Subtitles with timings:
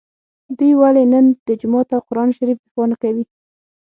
[0.57, 3.23] دوی ولي نن د جومات او قران شریف دفاع نکوي